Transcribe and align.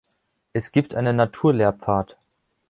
Es 0.53 0.71
gibt 0.71 0.95
einen 0.95 1.15
Naturlehrpfad. 1.15 2.17